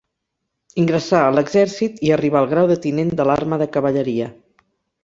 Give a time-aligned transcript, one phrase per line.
[0.83, 4.37] Ingressà a l'exèrcit i arribà al grau de tinent de l'arma de cavalleria.